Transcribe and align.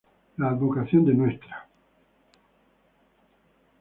La 0.39 0.47
advocación 0.49 1.05
de 1.05 1.13
Ntra. 1.13 1.69